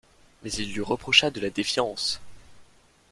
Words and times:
Mais 0.41 0.51
il 0.53 0.73
lui 0.73 0.81
reprocha 0.81 1.29
de 1.29 1.39
la 1.39 1.51
défiance. 1.51 2.19